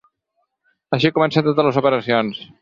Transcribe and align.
Així 0.97 1.11
comencen 1.19 1.47
totes 1.49 1.69
les 1.69 1.79
operacions. 1.83 2.43